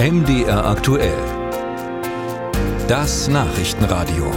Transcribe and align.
MDR 0.00 0.64
aktuell. 0.64 1.18
Das 2.86 3.26
Nachrichtenradio. 3.26 4.30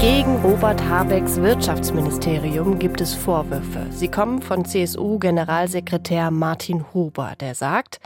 Gegen 0.00 0.36
Robert 0.36 0.80
Habecks 0.88 1.38
Wirtschaftsministerium 1.38 2.78
gibt 2.78 3.00
es 3.00 3.12
Vorwürfe. 3.12 3.88
Sie 3.90 4.06
kommen 4.06 4.40
von 4.40 4.64
CSU-Generalsekretär 4.64 6.30
Martin 6.30 6.84
Huber, 6.94 7.34
der 7.40 7.56
sagt, 7.56 7.98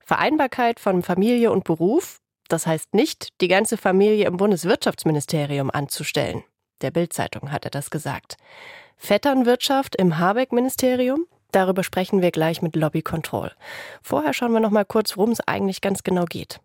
Vereinbarkeit 0.00 0.80
von 0.80 1.04
Familie 1.04 1.52
und 1.52 1.62
Beruf, 1.62 2.18
das 2.48 2.66
heißt 2.66 2.92
nicht, 2.92 3.40
die 3.40 3.46
ganze 3.46 3.76
Familie 3.76 4.26
im 4.26 4.36
Bundeswirtschaftsministerium 4.36 5.70
anzustellen. 5.70 6.42
Der 6.80 6.90
Bildzeitung 6.90 7.52
hat 7.52 7.64
er 7.64 7.70
das 7.70 7.88
gesagt. 7.88 8.36
Vetternwirtschaft 8.96 9.94
im 9.94 10.18
Habeck-Ministerium? 10.18 11.26
Darüber 11.52 11.84
sprechen 11.84 12.22
wir 12.22 12.30
gleich 12.30 12.62
mit 12.62 12.74
Lobby 12.76 13.02
Control. 13.02 13.52
Vorher 14.02 14.32
schauen 14.32 14.52
wir 14.52 14.60
noch 14.60 14.70
mal 14.70 14.84
kurz, 14.84 15.16
worum 15.16 15.30
es 15.30 15.40
eigentlich 15.46 15.80
ganz 15.80 16.02
genau 16.02 16.24
geht. 16.24 16.60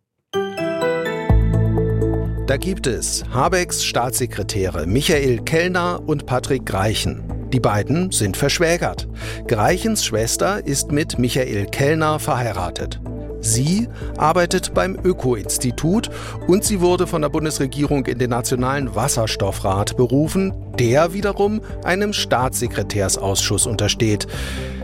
Da 2.48 2.56
gibt 2.56 2.88
es 2.88 3.26
Habecks 3.34 3.84
Staatssekretäre 3.84 4.88
Michael 4.88 5.40
Kellner 5.44 6.02
und 6.06 6.26
Patrick 6.26 6.66
Greichen. 6.66 7.22
Die 7.52 7.60
beiden 7.60 8.12
sind 8.12 8.38
verschwägert. 8.38 9.08
Greichens 9.48 10.06
Schwester 10.06 10.66
ist 10.66 10.94
mit 10.94 11.20
Michael 11.20 11.66
Kellner 11.66 12.20
verheiratet. 12.20 13.02
Sie 13.42 13.88
arbeitet 14.18 14.74
beim 14.74 14.98
Öko-Institut 15.04 16.10
und 16.48 16.64
sie 16.64 16.82
wurde 16.82 17.06
von 17.06 17.22
der 17.22 17.30
Bundesregierung 17.30 18.06
in 18.06 18.18
den 18.18 18.30
Nationalen 18.30 18.96
Wasserstoffrat 18.96 19.96
berufen, 19.96 20.54
der 20.80 21.14
wiederum 21.14 21.62
einem 21.84 22.14
Staatssekretärsausschuss 22.14 23.68
untersteht. 23.68 24.28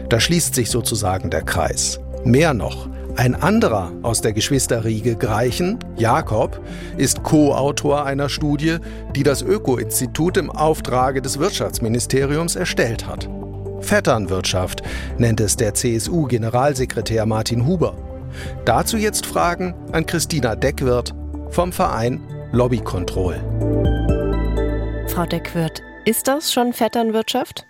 Da 0.09 0.19
schließt 0.19 0.55
sich 0.55 0.69
sozusagen 0.69 1.29
der 1.29 1.43
Kreis. 1.43 1.99
Mehr 2.23 2.53
noch, 2.53 2.87
ein 3.15 3.35
anderer 3.35 3.91
aus 4.01 4.21
der 4.21 4.33
Geschwisterriege 4.33 5.15
Greichen, 5.15 5.77
Jakob, 5.97 6.59
ist 6.97 7.21
Co-Autor 7.21 8.05
einer 8.05 8.27
Studie, 8.27 8.77
die 9.15 9.21
das 9.21 9.43
Öko-Institut 9.43 10.37
im 10.37 10.49
Auftrage 10.49 11.21
des 11.21 11.37
Wirtschaftsministeriums 11.37 12.55
erstellt 12.55 13.05
hat. 13.05 13.29
Vetternwirtschaft 13.81 14.81
nennt 15.17 15.39
es 15.41 15.57
der 15.57 15.75
CSU-Generalsekretär 15.75 17.25
Martin 17.25 17.67
Huber. 17.67 17.95
Dazu 18.65 18.97
jetzt 18.97 19.25
Fragen 19.25 19.75
an 19.91 20.05
Christina 20.05 20.55
Deckwirth 20.55 21.13
vom 21.49 21.71
Verein 21.71 22.19
Lobby 22.51 22.79
Control. 22.79 23.35
Frau 25.07 25.25
Deckwirth, 25.25 25.83
ist 26.05 26.27
das 26.27 26.51
schon 26.51 26.73
Vetternwirtschaft? 26.73 27.67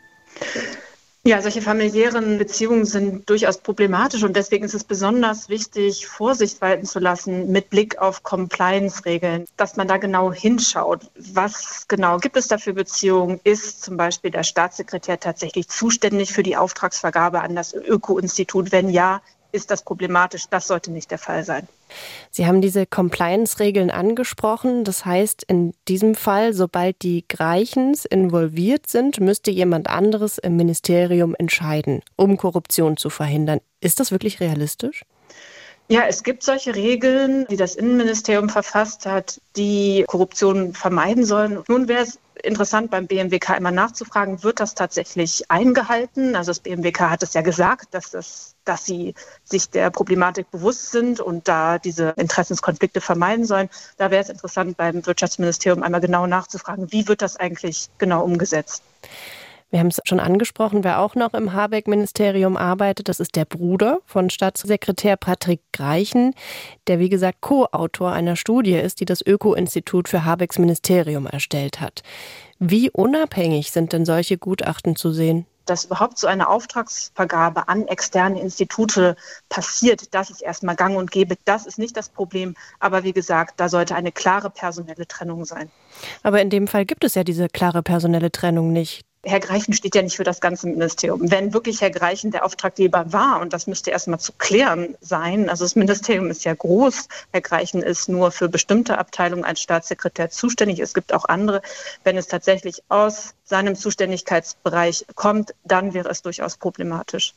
Ja, 1.25 1.41
solche 1.41 1.61
familiären 1.61 2.37
Beziehungen 2.37 2.83
sind 2.83 3.29
durchaus 3.29 3.57
problematisch 3.57 4.23
und 4.23 4.35
deswegen 4.35 4.65
ist 4.65 4.73
es 4.73 4.83
besonders 4.83 5.47
wichtig, 5.47 6.05
Vorsicht 6.05 6.59
walten 6.59 6.85
zu 6.85 6.99
lassen 6.99 7.49
mit 7.49 7.69
Blick 7.69 7.97
auf 7.97 8.23
Compliance-Regeln, 8.23 9.45
dass 9.55 9.77
man 9.77 9.87
da 9.87 9.95
genau 9.95 10.33
hinschaut. 10.33 11.09
Was 11.15 11.87
genau 11.87 12.17
gibt 12.17 12.35
es 12.35 12.49
da 12.49 12.57
für 12.57 12.73
Beziehungen? 12.73 13.39
Ist 13.45 13.83
zum 13.83 13.95
Beispiel 13.95 14.31
der 14.31 14.43
Staatssekretär 14.43 15.17
tatsächlich 15.17 15.69
zuständig 15.69 16.33
für 16.33 16.43
die 16.43 16.57
Auftragsvergabe 16.57 17.39
an 17.39 17.55
das 17.55 17.73
Öko-Institut? 17.73 18.73
Wenn 18.73 18.89
ja, 18.89 19.21
ist 19.53 19.71
das 19.71 19.83
problematisch. 19.83 20.45
Das 20.49 20.67
sollte 20.67 20.91
nicht 20.91 21.11
der 21.11 21.19
Fall 21.19 21.43
sein. 21.43 21.67
Sie 22.31 22.45
haben 22.45 22.59
diese 22.59 22.85
Compliance-Regeln 22.85 23.91
angesprochen. 23.91 24.83
Das 24.83 25.05
heißt, 25.05 25.43
in 25.43 25.73
diesem 25.87 26.15
Fall, 26.15 26.53
sobald 26.53 27.01
die 27.03 27.23
Greichens 27.27 28.03
involviert 28.05 28.87
sind, 28.87 29.19
müsste 29.19 29.51
jemand 29.51 29.87
anderes 29.87 30.39
im 30.39 30.57
Ministerium 30.57 31.35
entscheiden, 31.37 32.01
um 32.15 32.35
Korruption 32.35 32.97
zu 32.97 33.09
verhindern. 33.09 33.59
Ist 33.79 33.99
das 33.99 34.11
wirklich 34.11 34.39
realistisch? 34.39 35.05
Ja, 35.89 36.05
es 36.07 36.23
gibt 36.23 36.43
solche 36.43 36.75
Regeln, 36.75 37.45
die 37.49 37.57
das 37.57 37.75
Innenministerium 37.75 38.49
verfasst 38.49 39.05
hat, 39.05 39.39
die 39.55 40.05
Korruption 40.07 40.73
vermeiden 40.73 41.25
sollen. 41.25 41.61
Nun 41.67 41.87
wäre 41.87 42.03
es 42.03 42.17
interessant, 42.43 42.91
beim 42.91 43.07
BMWK 43.07 43.57
immer 43.57 43.71
nachzufragen, 43.71 44.43
wird 44.43 44.59
das 44.59 44.75
tatsächlich 44.75 45.49
eingehalten? 45.49 46.35
Also 46.35 46.51
das 46.51 46.59
BMWK 46.59 47.09
hat 47.09 47.23
es 47.23 47.33
ja 47.33 47.41
gesagt, 47.41 47.93
dass, 47.93 48.11
das, 48.11 48.55
dass 48.65 48.85
sie 48.85 49.15
sich 49.43 49.69
der 49.69 49.89
Problematik 49.89 50.51
bewusst 50.51 50.91
sind 50.91 51.19
und 51.19 51.47
da 51.47 51.79
diese 51.79 52.09
Interessenskonflikte 52.17 53.01
vermeiden 53.01 53.45
sollen. 53.45 53.69
Da 53.97 54.11
wäre 54.11 54.21
es 54.21 54.29
interessant, 54.29 54.77
beim 54.77 55.05
Wirtschaftsministerium 55.05 55.83
einmal 55.83 56.01
genau 56.01 56.27
nachzufragen, 56.27 56.91
wie 56.91 57.07
wird 57.07 57.21
das 57.21 57.37
eigentlich 57.37 57.89
genau 57.97 58.23
umgesetzt? 58.23 58.83
Wir 59.73 59.79
haben 59.79 59.87
es 59.87 59.99
schon 60.05 60.19
angesprochen, 60.19 60.83
wer 60.83 60.99
auch 60.99 61.15
noch 61.15 61.33
im 61.33 61.51
Habeck-Ministerium 61.51 62.57
arbeitet, 62.57 63.09
das 63.09 63.19
ist 63.19 63.35
der 63.35 63.45
Bruder 63.45 64.01
von 64.05 64.29
Staatssekretär 64.29 65.17
Patrick 65.17 65.61
Greichen, 65.71 66.35
der 66.85 66.99
wie 66.99 67.09
gesagt 67.09 67.41
Co-Autor 67.41 68.11
einer 68.11 68.35
Studie 68.35 68.75
ist, 68.75 68.99
die 68.99 69.05
das 69.05 69.25
Öko-Institut 69.25 70.09
für 70.09 70.25
Habecks 70.25 70.59
Ministerium 70.59 71.25
erstellt 71.25 71.81
hat. 71.81 72.03
Wie 72.59 72.91
unabhängig 72.91 73.71
sind 73.71 73.93
denn 73.93 74.05
solche 74.05 74.37
Gutachten 74.37 74.95
zu 74.95 75.11
sehen? 75.11 75.47
dass 75.65 75.85
überhaupt 75.85 76.17
so 76.17 76.27
eine 76.27 76.49
Auftragsvergabe 76.49 77.69
an 77.69 77.87
externe 77.87 78.41
Institute 78.41 79.15
passiert, 79.47 80.13
das 80.13 80.29
ist 80.29 80.41
erstmal 80.41 80.75
gang 80.75 80.97
und 80.97 81.09
gäbe. 81.09 81.37
Das 81.45 81.65
ist 81.65 81.79
nicht 81.79 81.95
das 81.95 82.09
Problem. 82.09 82.53
Aber 82.81 83.05
wie 83.05 83.13
gesagt, 83.13 83.61
da 83.61 83.69
sollte 83.69 83.95
eine 83.95 84.11
klare 84.11 84.49
personelle 84.49 85.07
Trennung 85.07 85.45
sein. 85.45 85.71
Aber 86.21 86.41
in 86.41 86.49
dem 86.49 86.67
Fall 86.67 86.83
gibt 86.83 87.05
es 87.05 87.15
ja 87.15 87.23
diese 87.23 87.47
klare 87.47 87.81
personelle 87.81 88.29
Trennung 88.29 88.73
nicht. 88.73 89.05
Herr 89.25 89.39
Greichen 89.39 89.73
steht 89.73 89.95
ja 89.95 90.01
nicht 90.01 90.17
für 90.17 90.25
das 90.25 90.41
ganze 90.41 90.67
Ministerium. 90.67 91.31
Wenn 91.31 91.53
wirklich 91.53 91.79
Herr 91.79 91.91
Greichen 91.91 92.31
der 92.31 92.43
Auftraggeber 92.43 93.13
war, 93.13 93.39
und 93.39 93.53
das 93.53 93.67
müsste 93.67 93.89
erstmal 93.89 94.19
zu 94.19 94.33
klären 94.33 94.95
sein, 94.99 95.49
also 95.49 95.63
das 95.63 95.77
Ministerium 95.77 96.29
ist 96.29 96.43
ja 96.43 96.53
groß, 96.53 97.07
Herr 97.31 97.41
Greichen 97.41 97.81
ist 97.81 98.09
nur 98.09 98.31
für 98.31 98.49
bestimmte 98.49 98.97
Abteilungen 98.97 99.45
als 99.45 99.61
Staatssekretär 99.61 100.29
zuständig, 100.29 100.79
es 100.79 100.93
gibt 100.93 101.13
auch 101.13 101.25
andere. 101.25 101.61
Wenn 102.03 102.17
es 102.17 102.27
tatsächlich 102.27 102.83
aus 102.89 103.33
seinem 103.45 103.75
Zuständigkeitsbereich 103.75 105.05
kommt, 105.15 105.55
dann 105.63 105.93
wäre 105.93 106.09
es 106.09 106.21
durchaus 106.21 106.57
problematisch. 106.57 107.33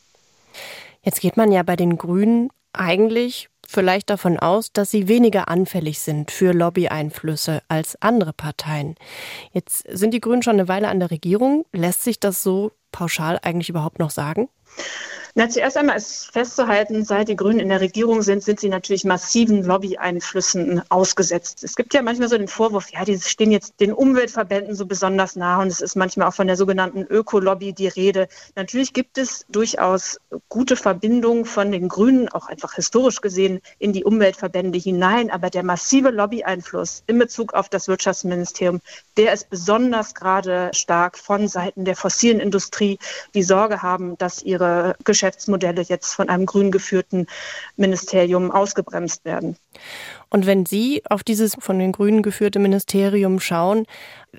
Jetzt 1.03 1.21
geht 1.21 1.37
man 1.37 1.53
ja 1.53 1.63
bei 1.63 1.77
den 1.77 1.99
Grünen 1.99 2.51
eigentlich 2.73 3.49
vielleicht 3.69 4.10
davon 4.10 4.38
aus, 4.38 4.72
dass 4.72 4.91
sie 4.91 5.09
weniger 5.09 5.49
anfällig 5.49 5.99
sind 5.99 6.31
für 6.31 6.53
Lobbyeinflüsse 6.53 7.62
als 7.69 8.00
andere 8.00 8.32
Parteien. 8.32 8.97
Jetzt 9.53 9.84
sind 9.88 10.12
die 10.12 10.21
Grünen 10.21 10.43
schon 10.43 10.54
eine 10.54 10.69
Weile 10.69 10.88
an 10.88 11.00
der 11.00 11.10
Regierung. 11.10 11.65
Lässt 11.72 12.03
sich 12.03 12.21
das 12.21 12.43
so 12.43 12.72
pauschal 12.93 13.38
eigentlich 13.43 13.69
überhaupt 13.69 13.99
noch 13.99 14.10
sagen? 14.10 14.49
Na, 15.39 15.51
zuerst 15.51 15.77
einmal 15.77 15.99
ist 15.99 16.33
festzuhalten, 16.33 17.05
seit 17.05 17.29
die 17.29 17.37
Grünen 17.37 17.61
in 17.61 17.69
der 17.69 17.83
Regierung 17.83 18.23
sind, 18.23 18.43
sind 18.43 18.59
sie 18.59 18.71
natürlich 18.71 19.05
massiven 19.05 19.63
Lobby-Einflüssen 19.65 20.81
ausgesetzt. 20.89 21.63
Es 21.63 21.77
gibt 21.77 21.93
ja 21.93 22.01
manchmal 22.01 22.31
so 22.31 22.39
den 22.39 22.49
Vorwurf, 22.49 22.91
ja, 22.91 23.05
die 23.05 23.21
stehen 23.21 23.51
jetzt 23.51 23.79
den 23.79 23.93
Umweltverbänden 23.93 24.75
so 24.75 24.87
besonders 24.87 25.37
nah 25.37 25.61
und 25.61 25.67
es 25.67 25.83
ist 25.83 25.95
manchmal 25.95 26.29
auch 26.29 26.33
von 26.33 26.47
der 26.47 26.57
sogenannten 26.57 27.03
Ökolobby 27.03 27.75
die 27.75 27.89
Rede. 27.89 28.29
Natürlich 28.55 28.95
gibt 28.95 29.19
es 29.19 29.45
durchaus 29.51 30.19
gute 30.49 30.75
Verbindungen 30.75 31.45
von 31.45 31.71
den 31.71 31.89
Grünen, 31.89 32.31
auch 32.31 32.49
einfach 32.49 32.73
historisch 32.73 33.21
gesehen, 33.21 33.61
in 33.79 33.93
die 33.93 34.05
Umweltverbände 34.05 34.79
hinein. 34.79 35.31
Aber 35.31 35.51
der 35.51 35.65
massive 35.65 36.13
Lobby-Einfluss 36.13 37.03
in 37.09 37.19
Bezug 37.19 37.53
auf 37.53 37.69
das 37.69 37.89
Wirtschaftsministerium, 37.89 38.81
der 39.19 39.35
ist 39.35 39.51
besonders 39.51 40.15
gerade 40.15 40.71
stark 40.73 41.19
von 41.19 41.47
Seiten 41.47 41.85
der 41.85 41.95
fossilen 41.95 42.41
Industrie, 42.41 42.99
die 43.35 43.43
Sorge 43.43 43.83
haben, 43.83 44.17
dass 44.17 44.43
ihre 44.43 44.97
Geschäfte 45.05 45.26
Geschäftsmodelle 45.27 45.83
jetzt 45.83 46.15
von 46.15 46.29
einem 46.29 46.47
grün 46.47 46.71
geführten 46.71 47.27
Ministerium 47.77 48.51
ausgebremst 48.53 49.25
werden. 49.25 49.57
Und 50.31 50.47
wenn 50.47 50.67
Sie 50.67 51.03
auf 51.09 51.25
dieses 51.25 51.57
von 51.59 51.79
den 51.79 51.93
Grünen 51.93 52.23
geführte 52.23 52.59
Ministerium 52.61 53.41
schauen, 53.41 53.87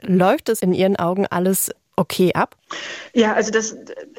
läuft 0.02 0.50
es 0.50 0.62
in 0.62 0.74
Ihren 0.74 0.96
Augen 0.96 1.28
alles 1.28 1.72
okay 1.98 2.34
ab? 2.34 2.56
Ja, 3.14 3.34
also 3.34 3.52
das, 3.52 3.76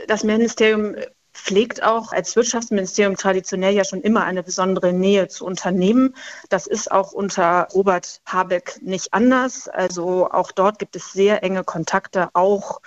das 0.06 0.24
Ministerium 0.24 0.96
pflegt 1.32 1.82
auch 1.82 2.12
als 2.12 2.36
Wirtschaftsministerium 2.36 3.16
traditionell 3.16 3.72
ja 3.72 3.84
schon 3.84 4.02
immer 4.02 4.24
eine 4.24 4.42
besondere 4.42 4.92
Nähe 4.92 5.28
zu 5.28 5.46
Unternehmen. 5.46 6.14
Das 6.50 6.66
ist 6.66 6.90
auch 6.90 7.12
unter 7.12 7.68
Robert 7.72 8.20
Habeck 8.26 8.80
nicht 8.82 9.14
anders. 9.14 9.68
Also 9.68 10.28
auch 10.30 10.50
dort 10.50 10.78
gibt 10.78 10.96
es 10.96 11.12
sehr 11.12 11.42
enge 11.44 11.64
Kontakte, 11.64 12.28
auch 12.34 12.80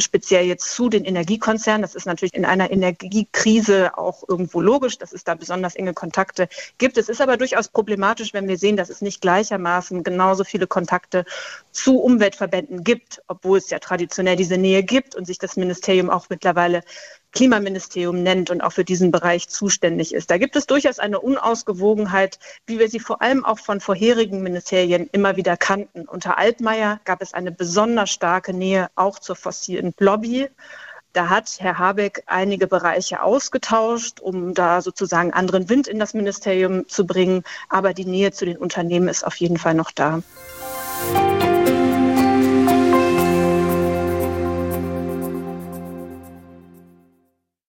speziell 0.00 0.46
jetzt 0.46 0.72
zu 0.72 0.88
den 0.88 1.04
Energiekonzernen. 1.04 1.82
Das 1.82 1.94
ist 1.94 2.06
natürlich 2.06 2.34
in 2.34 2.44
einer 2.44 2.70
Energiekrise 2.70 3.96
auch 3.96 4.24
irgendwo 4.28 4.60
logisch, 4.60 4.98
dass 4.98 5.12
es 5.12 5.24
da 5.24 5.34
besonders 5.34 5.76
enge 5.76 5.94
Kontakte 5.94 6.48
gibt. 6.78 6.98
Es 6.98 7.08
ist 7.08 7.20
aber 7.20 7.36
durchaus 7.36 7.68
problematisch, 7.68 8.34
wenn 8.34 8.48
wir 8.48 8.58
sehen, 8.58 8.76
dass 8.76 8.90
es 8.90 9.02
nicht 9.02 9.20
gleichermaßen 9.20 10.04
genauso 10.04 10.44
viele 10.44 10.66
Kontakte 10.66 11.24
zu 11.72 12.00
Umweltverbänden 12.00 12.84
gibt, 12.84 13.22
obwohl 13.28 13.58
es 13.58 13.70
ja 13.70 13.78
traditionell 13.78 14.36
diese 14.36 14.58
Nähe 14.58 14.82
gibt 14.82 15.14
und 15.14 15.26
sich 15.26 15.38
das 15.38 15.56
Ministerium 15.56 16.10
auch 16.10 16.26
mittlerweile 16.28 16.82
Klimaministerium 17.34 18.22
nennt 18.22 18.50
und 18.50 18.60
auch 18.60 18.72
für 18.72 18.84
diesen 18.84 19.10
Bereich 19.10 19.48
zuständig 19.48 20.14
ist. 20.14 20.30
Da 20.30 20.38
gibt 20.38 20.54
es 20.56 20.66
durchaus 20.66 21.00
eine 21.00 21.20
Unausgewogenheit, 21.20 22.38
wie 22.66 22.78
wir 22.78 22.88
sie 22.88 23.00
vor 23.00 23.20
allem 23.20 23.44
auch 23.44 23.58
von 23.58 23.80
vorherigen 23.80 24.42
Ministerien 24.42 25.08
immer 25.10 25.36
wieder 25.36 25.56
kannten. 25.56 26.06
Unter 26.06 26.38
Altmaier 26.38 27.00
gab 27.04 27.20
es 27.20 27.34
eine 27.34 27.50
besonders 27.50 28.10
starke 28.10 28.54
Nähe 28.54 28.88
auch 28.94 29.18
zur 29.18 29.34
fossilen 29.34 29.83
Lobby. 29.98 30.48
Da 31.12 31.28
hat 31.28 31.56
Herr 31.58 31.78
Habeck 31.78 32.24
einige 32.26 32.66
Bereiche 32.66 33.22
ausgetauscht, 33.22 34.20
um 34.20 34.54
da 34.54 34.80
sozusagen 34.80 35.32
anderen 35.32 35.68
Wind 35.68 35.86
in 35.86 35.98
das 35.98 36.14
Ministerium 36.14 36.88
zu 36.88 37.06
bringen. 37.06 37.44
Aber 37.68 37.94
die 37.94 38.04
Nähe 38.04 38.32
zu 38.32 38.44
den 38.46 38.56
Unternehmen 38.56 39.08
ist 39.08 39.24
auf 39.24 39.36
jeden 39.36 39.58
Fall 39.58 39.74
noch 39.74 39.92
da. 39.92 40.22